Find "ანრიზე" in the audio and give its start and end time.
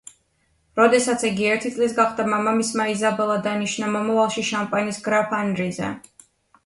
5.43-5.93